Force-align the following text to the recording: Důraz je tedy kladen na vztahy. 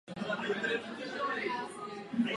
Důraz 0.17 0.39
je 0.49 0.55
tedy 0.55 0.79
kladen 0.79 1.47
na 1.47 1.67
vztahy. 1.67 2.23